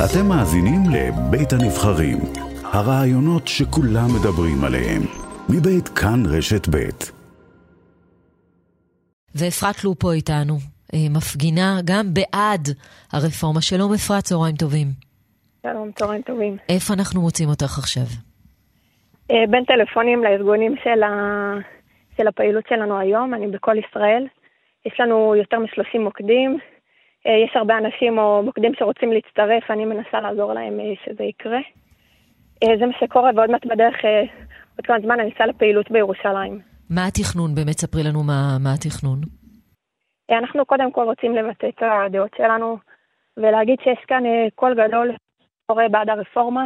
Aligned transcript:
אתם 0.00 0.28
מאזינים 0.28 0.80
לבית 0.94 1.52
הנבחרים, 1.52 2.18
הרעיונות 2.72 3.48
שכולם 3.48 4.08
מדברים 4.16 4.64
עליהם, 4.64 5.02
מבית 5.48 5.88
כאן 5.88 6.20
רשת 6.26 6.68
בית. 6.68 7.12
ואפרת 9.34 9.84
לופו 9.84 10.12
איתנו, 10.12 10.54
אה, 10.94 10.98
מפגינה 11.16 11.80
גם 11.84 12.04
בעד 12.14 12.68
הרפורמה. 13.12 13.60
שלום 13.60 13.92
אפרת, 13.94 14.24
צהריים 14.24 14.56
טובים. 14.56 14.86
שלום, 15.62 15.92
צהריים 15.92 16.22
טובים. 16.22 16.56
איפה 16.68 16.94
אנחנו 16.94 17.20
מוצאים 17.20 17.48
אותך 17.48 17.78
עכשיו? 17.78 18.06
אה, 19.30 19.46
בין 19.50 19.64
טלפונים 19.64 20.24
לארגונים 20.24 20.74
של, 20.84 21.02
ה... 21.02 21.10
של 22.16 22.28
הפעילות 22.28 22.64
שלנו 22.68 22.98
היום, 22.98 23.34
אני 23.34 23.46
בכל 23.46 23.76
ישראל. 23.78 24.26
יש 24.86 25.00
לנו 25.00 25.34
יותר 25.36 25.58
מ-30 25.58 25.98
מוקדים, 25.98 26.58
יש 27.24 27.50
הרבה 27.54 27.78
אנשים 27.78 28.18
או 28.18 28.42
מוקדים 28.42 28.72
שרוצים 28.78 29.12
להצטרף, 29.12 29.70
אני 29.70 29.84
מנסה 29.84 30.20
לעזור 30.20 30.52
להם 30.52 30.80
אה, 30.80 30.92
שזה 31.04 31.24
יקרה. 31.24 31.60
זה 32.78 32.86
מה 32.86 32.92
שקורה, 33.00 33.30
ועוד 33.36 33.50
מעט 33.50 33.66
בדרך, 33.66 33.96
עוד 34.76 34.86
כמה 34.86 35.00
זמן 35.00 35.20
אני 35.20 35.30
אצא 35.30 35.44
לפעילות 35.44 35.90
בירושלים. 35.90 36.60
מה 36.90 37.06
התכנון? 37.06 37.54
באמת 37.54 37.78
ספרי 37.78 38.02
לנו 38.02 38.22
מה, 38.22 38.56
מה 38.60 38.74
התכנון. 38.74 39.18
אנחנו 40.30 40.66
קודם 40.66 40.92
כל 40.92 41.04
רוצים 41.04 41.34
לבטא 41.34 41.66
את 41.66 41.82
הדעות 41.82 42.30
שלנו, 42.36 42.78
ולהגיד 43.36 43.78
שיש 43.84 43.98
כאן 44.06 44.22
קול 44.54 44.74
גדול 44.74 45.10
שקורא 45.64 45.88
בעד 45.88 46.08
הרפורמה, 46.08 46.64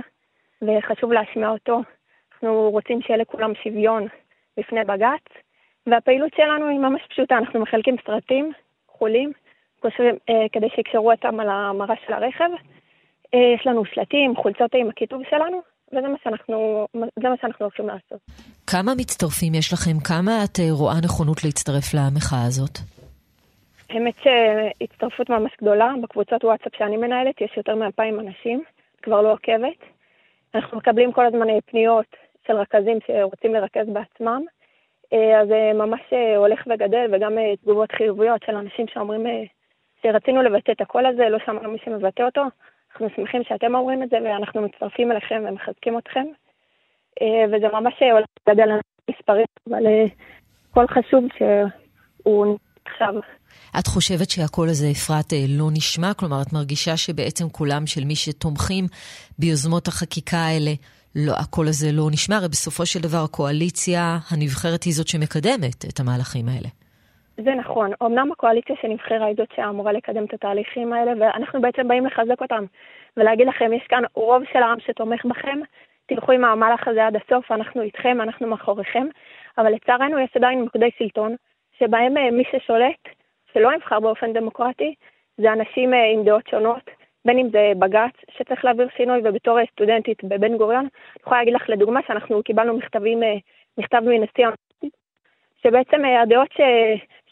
וחשוב 0.62 1.12
להשמיע 1.12 1.48
אותו. 1.48 1.80
אנחנו 2.32 2.70
רוצים 2.70 3.02
שיהיה 3.02 3.18
לכולם 3.18 3.52
שוויון 3.62 4.06
בפני 4.58 4.84
בג"ץ, 4.84 5.24
והפעילות 5.86 6.32
שלנו 6.36 6.68
היא 6.68 6.78
ממש 6.78 7.02
פשוטה, 7.10 7.38
אנחנו 7.38 7.60
מחלקים 7.60 7.96
סרטים 8.06 8.52
כחולים, 8.88 9.32
אה, 9.84 10.46
כדי 10.52 10.66
שיקשרו 10.74 11.12
אותם 11.12 11.40
על 11.40 11.48
המראה 11.48 11.94
של 12.06 12.12
הרכב. 12.12 12.50
אה, 13.34 13.54
יש 13.54 13.66
לנו 13.66 13.84
שלטים, 13.84 14.36
חולצות 14.36 14.74
עם 14.74 14.88
הכיתוב 14.88 15.22
שלנו, 15.30 15.60
וזה 15.92 16.08
מה 16.08 16.16
שאנחנו, 16.24 16.86
מה 16.94 17.36
שאנחנו 17.40 17.64
הולכים 17.64 17.86
לעשות. 17.86 18.20
כמה 18.66 18.92
מצטרפים 18.94 19.54
יש 19.54 19.72
לכם? 19.72 20.00
כמה 20.04 20.44
את 20.44 20.60
אה, 20.60 20.64
רואה 20.70 21.00
נכונות 21.04 21.44
להצטרף 21.44 21.94
למחאה 21.94 22.46
הזאת? 22.46 22.78
האמת 23.90 24.14
שהצטרפות 24.22 25.30
ממש 25.30 25.52
גדולה. 25.60 25.92
בקבוצות 26.02 26.44
וואטסאפ 26.44 26.72
שאני 26.78 26.96
מנהלת 26.96 27.40
יש 27.40 27.56
יותר 27.56 27.74
מ-2,000 27.74 28.20
אנשים, 28.20 28.62
כבר 29.02 29.22
לא 29.22 29.32
עוקבת. 29.32 29.80
אנחנו 30.54 30.78
מקבלים 30.78 31.12
כל 31.12 31.26
הזמן 31.26 31.46
פניות 31.66 32.06
של 32.46 32.52
רכזים 32.52 32.98
שרוצים 33.06 33.54
לרכז 33.54 33.86
בעצמם. 33.92 34.42
אה, 35.12 35.40
אז 35.40 35.48
זה 35.48 35.70
ממש 35.74 36.00
אה, 36.12 36.36
הולך 36.36 36.60
וגדל, 36.66 37.06
וגם 37.12 37.38
אה, 37.38 37.56
תגובות 37.56 37.92
חיוביות 37.92 38.42
של 38.46 38.56
אנשים 38.56 38.86
שאומרים 38.88 39.26
שרצינו 40.02 40.42
לבטא 40.42 40.72
את 40.72 40.80
הקול 40.80 41.06
הזה, 41.06 41.28
לא 41.28 41.38
שמענו 41.46 41.70
מי 41.70 41.78
שמבטא 41.84 42.22
אותו. 42.22 42.42
אנחנו 42.92 43.08
שמחים 43.16 43.42
שאתם 43.48 43.74
אומרים 43.74 44.02
את 44.02 44.08
זה, 44.10 44.16
ואנחנו 44.24 44.62
מצטרפים 44.62 45.12
אליכם 45.12 45.42
ומחזקים 45.48 45.98
אתכם. 45.98 46.24
וזה 47.48 47.66
ממש 47.72 47.94
הולך 48.12 48.26
וגדל 48.48 48.68
מספרים, 49.10 49.46
אבל 49.68 49.82
קול 50.74 50.86
חשוב 50.88 51.24
שהוא 51.38 52.58
עכשיו. 52.84 53.14
את 53.78 53.86
חושבת 53.86 54.30
שהקול 54.30 54.68
הזה, 54.68 54.86
אפרת, 54.90 55.32
לא 55.48 55.68
נשמע? 55.72 56.14
כלומר, 56.14 56.42
את 56.42 56.52
מרגישה 56.52 56.96
שבעצם 56.96 57.48
קולם 57.48 57.86
של 57.86 58.04
מי 58.04 58.16
שתומכים 58.16 58.84
ביוזמות 59.38 59.88
החקיקה 59.88 60.36
האלה 60.36 60.70
לא, 61.14 61.32
הקול 61.38 61.68
הזה 61.68 61.92
לא 61.92 62.08
נשמע, 62.10 62.36
הרי 62.36 62.48
בסופו 62.48 62.86
של 62.86 63.00
דבר 63.00 63.24
הקואליציה 63.24 64.18
הנבחרת 64.30 64.82
היא 64.82 64.94
זאת 64.94 65.08
שמקדמת 65.08 65.84
את 65.88 66.00
המהלכים 66.00 66.48
האלה. 66.48 66.68
זה 67.36 67.54
נכון. 67.54 67.90
אמנם 68.02 68.32
הקואליציה 68.32 68.76
שנבחרה 68.80 69.26
היא 69.26 69.36
זאת 69.36 69.48
שאמורה 69.56 69.92
לקדם 69.92 70.24
את 70.24 70.34
התהליכים 70.34 70.92
האלה, 70.92 71.12
ואנחנו 71.20 71.60
בעצם 71.60 71.88
באים 71.88 72.06
לחזק 72.06 72.40
אותם 72.40 72.64
ולהגיד 73.16 73.46
לכם, 73.46 73.72
יש 73.72 73.86
כאן 73.88 74.02
רוב 74.14 74.42
של 74.52 74.58
העם 74.58 74.80
שתומך 74.80 75.24
בכם, 75.24 75.58
תלכו 76.06 76.32
עם 76.32 76.44
המהלך 76.44 76.88
הזה 76.88 77.06
עד 77.06 77.16
הסוף, 77.16 77.52
אנחנו 77.52 77.82
איתכם, 77.82 78.20
אנחנו 78.20 78.46
מאחוריכם, 78.46 79.06
אבל 79.58 79.72
לצערנו 79.72 80.18
יש 80.18 80.30
עדיין 80.36 80.62
מוקדי 80.62 80.90
שלטון, 80.98 81.36
שבהם 81.78 82.16
אה, 82.16 82.30
מי 82.30 82.42
ששולט, 82.52 83.08
שלא 83.52 83.72
נבחר 83.72 84.00
באופן 84.00 84.32
דמוקרטי, 84.32 84.94
זה 85.38 85.52
אנשים 85.52 85.94
אה, 85.94 86.10
עם 86.14 86.24
דעות 86.24 86.46
שונות, 86.46 86.90
בין 87.24 87.38
אם 87.38 87.48
זה 87.50 87.72
בג"ץ 87.78 88.14
שצריך 88.30 88.64
להעביר 88.64 88.88
שינוי, 88.96 89.20
ובתור 89.24 89.58
סטודנטית 89.72 90.24
בבן 90.24 90.56
גוריון, 90.56 90.84
אני 90.84 91.20
יכולה 91.22 91.38
להגיד 91.38 91.54
לך 91.54 91.68
לדוגמה 91.68 92.00
שאנחנו 92.06 92.42
קיבלנו 92.42 92.76
מכתבים, 92.76 93.22
אה, 93.22 93.36
מכתב 93.78 94.00
מנשיא 94.04 94.44
האוניברסיטה, 94.44 94.96
שבעצם 95.62 96.04
אה, 96.04 96.22
הדעות 96.22 96.48
ש, 96.52 96.60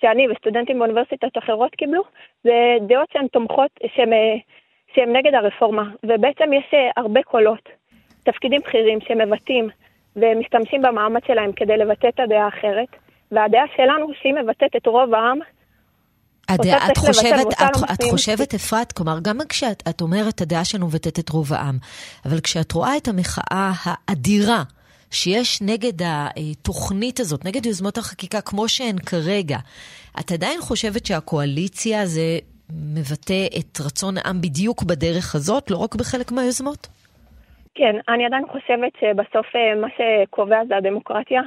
שאני 0.05 0.29
וסטודנטים 0.29 0.79
באוניברסיטות 0.79 1.39
אחרות 1.39 1.73
קיבלו, 1.75 2.03
זה 2.45 2.53
דעות 2.89 3.09
שהן 3.13 3.27
תומכות, 3.27 3.71
שהן, 3.97 4.13
אה, 4.13 5.07
נגד 5.07 5.35
הרפורמה, 5.35 5.83
ובעצם 6.05 6.53
יש 6.53 6.75
הרבה 6.97 7.23
קולות, 7.23 7.69
תפקידים 8.23 8.61
בכירים 8.61 8.99
שמבטאים 9.01 9.69
ומשתמשים 10.17 10.83
במעמד 10.83 11.21
שלהם 11.27 11.53
כדי 11.53 11.77
לבטא 11.77 12.07
את 12.07 12.21
הדעה 12.21 12.45
האחרת, 12.45 12.91
והדעה 13.33 13.65
שלנו 13.77 14.07
שהיא 14.21 14.35
מבטאת 14.35 14.77
את 14.77 14.87
רוב 14.87 15.15
העם, 15.15 15.39
הדעה, 16.49 16.91
את 16.93 16.97
חושבת, 16.97 17.47
את, 17.53 17.77
את 17.93 18.03
חושבת, 18.11 18.55
אפרת, 18.55 18.93
כלומר, 18.93 19.19
גם 19.23 19.39
כשאת 19.49 20.01
אומרת 20.01 20.41
הדעה 20.41 20.65
שלנו 20.65 20.87
מבטאת 20.87 21.19
את 21.19 21.29
רוב 21.29 21.53
העם, 21.53 21.79
אבל 22.27 22.41
כשאת 22.41 22.73
רואה 22.73 22.97
את 22.97 23.09
המחאה 23.09 23.73
האדירה 23.85 24.63
שיש 25.11 25.63
נגד 25.63 25.97
התוכנית 26.03 27.21
הזאת, 27.21 27.45
נגד 27.45 27.67
יוזמות 27.67 27.99
החקיקה 27.99 28.41
כמו 28.41 28.69
שהן 28.69 28.97
כרגע, 29.11 29.59
את 30.21 30.33
עדיין 30.33 30.61
חושבת 30.61 31.07
שהקואליציה 31.07 32.07
זה 32.07 32.39
מבטא 32.97 33.47
את 33.59 33.81
רצון 33.87 34.15
העם 34.19 34.41
בדיוק 34.41 34.83
בדרך 34.83 35.35
הזאת, 35.35 35.71
לא 35.71 35.77
רק 35.77 35.95
בחלק 35.95 36.33
מהיוזמות? 36.33 36.89
כן, 37.75 37.97
אני 38.09 38.27
עדיין 38.27 38.47
חושבת 38.47 38.93
שבסוף 39.01 39.47
אה, 39.57 39.75
מה 39.75 39.89
שקובע 39.97 40.65
זה 40.69 40.77
הדמוקרטיה, 40.77 41.43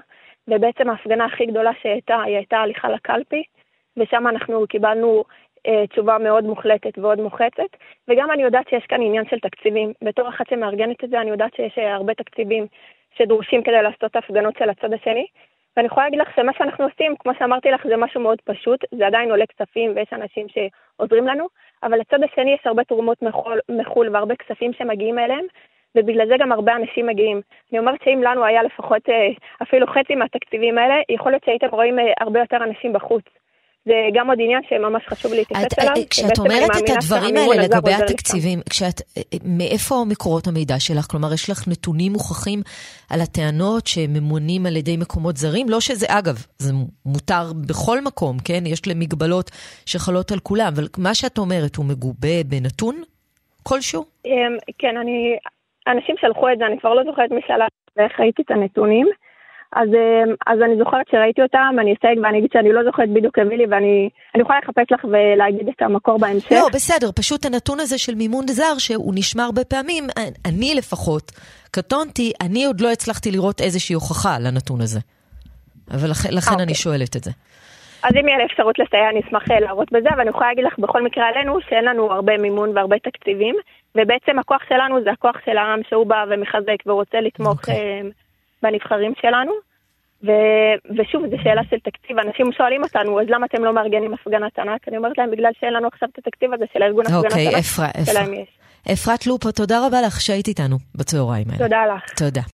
ובעצם 0.47 0.89
ההפגנה 0.89 1.25
הכי 1.25 1.45
גדולה 1.45 1.71
שהייתה, 1.81 2.21
היא 2.25 2.35
הייתה 2.35 2.57
הליכה 2.57 2.89
לקלפי. 2.89 3.43
ושם 3.97 4.27
אנחנו 4.27 4.67
קיבלנו 4.69 5.23
אה, 5.67 5.87
תשובה 5.87 6.17
מאוד 6.17 6.43
מוחלטת 6.43 6.97
ועוד 6.97 7.21
מוחצת. 7.21 7.71
וגם 8.07 8.31
אני 8.31 8.43
יודעת 8.43 8.69
שיש 8.69 8.85
כאן 8.89 9.01
עניין 9.01 9.23
של 9.29 9.39
תקציבים. 9.39 9.93
בתור 10.01 10.29
אחת 10.29 10.45
שמארגנת 10.49 11.03
את 11.03 11.09
זה, 11.09 11.21
אני 11.21 11.29
יודעת 11.29 11.55
שיש 11.55 11.77
אה, 11.77 11.95
הרבה 11.95 12.13
תקציבים 12.13 12.67
שדרושים 13.17 13.63
כדי 13.63 13.81
לעשות 13.81 14.15
הפגנות 14.15 14.57
של 14.59 14.69
הצד 14.69 14.93
השני. 14.93 15.27
ואני 15.77 15.87
יכולה 15.87 16.05
להגיד 16.05 16.19
לך 16.19 16.35
שמה 16.35 16.51
שאנחנו 16.57 16.85
עושים, 16.85 17.15
כמו 17.19 17.31
שאמרתי 17.39 17.71
לך, 17.71 17.87
זה 17.87 17.97
משהו 17.97 18.21
מאוד 18.21 18.41
פשוט, 18.41 18.85
זה 18.97 19.07
עדיין 19.07 19.31
עולה 19.31 19.45
כספים 19.45 19.91
ויש 19.95 20.13
אנשים 20.13 20.47
שעוזרים 20.47 21.27
לנו, 21.27 21.47
אבל 21.83 21.99
לצד 21.99 22.23
השני 22.23 22.53
יש 22.53 22.59
הרבה 22.65 22.83
תרומות 22.83 23.21
מחול, 23.21 23.59
מחו"ל 23.69 24.09
והרבה 24.13 24.35
כספים 24.35 24.73
שמגיעים 24.73 25.19
אליהם, 25.19 25.45
ובגלל 25.95 26.27
זה 26.27 26.35
גם 26.39 26.51
הרבה 26.51 26.75
אנשים 26.75 27.05
מגיעים. 27.05 27.41
אני 27.71 27.79
אומרת 27.79 27.99
שאם 28.03 28.21
לנו 28.23 28.45
היה 28.45 28.63
לפחות 28.63 29.09
אה, 29.09 29.29
אפילו 29.61 29.87
חצי 29.87 30.15
מהתקציבים 30.15 30.77
האלה, 30.77 30.95
יכול 31.09 31.31
להיות 31.31 31.43
שהייתם 31.43 31.67
רואים 31.71 31.97
הרבה 32.19 32.39
יותר 32.39 32.57
אנשים 32.57 32.93
בחוץ. 32.93 33.23
זה 33.87 33.93
גם 34.13 34.29
עוד 34.29 34.37
עניין 34.41 34.61
שממש 34.69 35.03
חשוב 35.07 35.33
להתייחס 35.33 35.79
אליו. 35.79 35.93
כשאת 36.09 36.39
אומרת 36.39 36.69
את 36.77 36.89
הדברים 36.89 37.37
האלה 37.37 37.63
לגבי 37.63 37.93
התקציבים, 37.93 38.59
כשאת, 38.69 39.01
מאיפה 39.45 39.95
מקורות 40.07 40.47
המידע 40.47 40.79
שלך? 40.79 41.05
כלומר, 41.11 41.33
יש 41.33 41.49
לך 41.49 41.67
נתונים 41.67 42.11
מוכחים 42.11 42.59
על 43.09 43.21
הטענות 43.21 43.87
שממונים 43.87 44.65
על 44.65 44.75
ידי 44.75 44.97
מקומות 44.97 45.37
זרים? 45.37 45.69
לא 45.69 45.79
שזה, 45.79 46.05
אגב, 46.09 46.35
זה 46.57 46.73
מותר 47.05 47.43
בכל 47.67 48.01
מקום, 48.01 48.37
כן? 48.45 48.63
יש 48.65 48.87
למגבלות 48.87 49.51
שחלות 49.85 50.31
על 50.31 50.39
כולם, 50.39 50.67
אבל 50.75 50.83
מה 50.97 51.13
שאת 51.13 51.37
אומרת, 51.37 51.75
הוא 51.75 51.85
מגובה 51.85 52.43
בנתון 52.45 52.95
כלשהו? 53.63 54.05
אמ, 54.25 54.31
כן, 54.79 54.97
אני, 54.97 55.37
אנשים 55.87 56.15
שלחו 56.21 56.49
את 56.49 56.57
זה, 56.57 56.65
אני 56.65 56.79
כבר 56.79 56.93
לא 56.93 57.03
זוכרת 57.03 57.31
מי 57.31 57.41
שלח 57.47 57.67
ואיך 57.97 58.19
ראיתי 58.19 58.41
את 58.41 58.51
הנתונים. 58.51 59.07
אז, 59.73 59.87
אמ, 59.87 60.35
אז 60.47 60.59
אני 60.65 60.77
זוכרת 60.77 61.07
שראיתי 61.11 61.41
אותם, 61.41 61.75
אני 61.79 61.95
אסייג 61.99 62.19
ואני 62.23 62.37
אגיד 62.37 62.49
שאני 62.53 62.73
לא 62.73 62.83
זוכרת 62.83 63.09
בדיוק 63.09 63.39
הביא 63.39 63.57
לי, 63.57 63.65
ואני 63.69 64.09
יכולה 64.37 64.59
לחפש 64.63 64.91
לך 64.91 65.05
ולהגיד 65.05 65.67
את 65.69 65.81
המקור 65.81 66.19
בהמשך. 66.19 66.51
לא, 66.51 66.67
בסדר, 66.73 67.09
פשוט 67.15 67.45
הנתון 67.45 67.79
הזה 67.79 67.97
של 67.97 68.15
מימון 68.15 68.47
זר, 68.47 68.77
שהוא 68.77 69.13
נשמע 69.15 69.43
הרבה 69.43 69.63
פעמים, 69.63 70.03
אני 70.45 70.75
לפחות, 70.75 71.31
קטונתי, 71.71 72.31
אני 72.41 72.65
עוד 72.65 72.81
לא 72.81 72.91
הצלחתי 72.91 73.31
לראות 73.31 73.61
איזושהי 73.61 73.93
הוכחה 73.93 74.39
לנתון 74.39 74.81
הזה. 74.81 74.99
אבל 75.91 76.09
לכ, 76.09 76.25
לכן 76.25 76.53
אני 76.53 76.61
אוקיי. 76.61 76.75
שואלת 76.75 77.15
את 77.15 77.23
זה. 77.23 77.31
אז 78.03 78.11
אם 78.19 78.27
יהיה 78.27 78.37
לי 78.37 78.45
אפשרות 78.45 78.79
לסייע, 78.79 79.09
אני 79.09 79.19
אשמח 79.19 79.51
אה, 79.51 79.59
להראות 79.59 79.91
בזה, 79.91 80.09
אבל 80.09 80.21
אני 80.21 80.29
יכולה 80.29 80.47
להגיד 80.47 80.65
לך 80.65 80.79
בכל 80.79 81.03
מקרה 81.03 81.27
עלינו 81.27 81.61
שאין 81.69 81.85
לנו 81.85 82.11
הרבה 82.11 82.37
מימון 82.37 82.77
והרבה 82.77 82.95
תקציבים, 82.99 83.55
ובעצם 83.95 84.39
הכוח 84.39 84.61
שלנו 84.69 85.03
זה 85.03 85.11
הכוח 85.11 85.35
של 85.45 85.57
העם 85.57 85.79
שהוא 85.89 86.07
בא 86.07 86.25
ומחזק 86.29 86.77
ורוצה 86.85 87.21
לתמוך 87.21 87.61
okay. 87.61 87.71
בנבחרים 88.63 89.13
שלנו. 89.21 89.51
ו... 90.23 90.31
ושוב, 90.97 91.23
זו 91.29 91.35
שאלה 91.43 91.61
של 91.69 91.77
תקציב. 91.83 92.19
אנשים 92.19 92.51
שואלים 92.57 92.83
אותנו, 92.83 93.21
אז 93.21 93.27
למה 93.29 93.45
אתם 93.45 93.63
לא 93.63 93.73
מארגנים 93.73 94.13
הפגנת 94.13 94.59
ענק? 94.59 94.87
אני 94.87 94.97
אומרת 94.97 95.17
להם, 95.17 95.31
בגלל 95.31 95.51
שאין 95.59 95.73
לנו 95.73 95.87
עכשיו 95.87 96.09
את 96.13 96.17
התקציב 96.17 96.53
הזה 96.53 96.65
של 96.73 96.81
הארגון 96.81 97.05
הפגנת 97.05 97.25
אוקיי, 97.25 97.47
ענק, 97.47 98.05
שלהם 98.05 98.33
יש. 98.33 98.49
אפרת 98.93 99.27
לופו, 99.27 99.51
תודה 99.51 99.87
רבה 99.87 100.01
לך 100.01 100.21
שהיית 100.21 100.47
איתנו 100.47 100.77
בצהריים 100.95 101.45
האלה. 101.49 101.63
תודה 101.63 101.85
לך. 101.85 102.13
תודה. 102.17 102.41